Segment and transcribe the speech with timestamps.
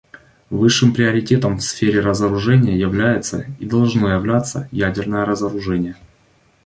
[0.49, 5.95] Высшим приоритетом в сфере разоружения является и должно оставаться ядерное разоружение.